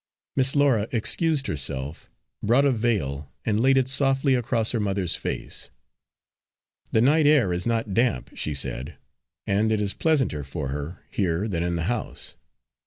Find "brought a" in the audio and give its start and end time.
2.41-2.71